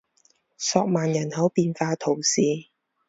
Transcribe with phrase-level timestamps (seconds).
[0.57, 2.41] 索曼人口变化图示